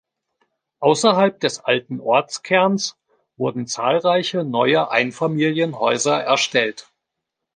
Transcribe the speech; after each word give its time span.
Außerhalb 0.79 1.39
des 1.41 1.59
alten 1.59 1.99
Ortskerns 1.99 2.97
wurden 3.37 3.67
zahlreiche 3.67 4.43
neue 4.43 4.89
Einfamilienhäuser 4.89 6.23
erstellt. 6.23 6.89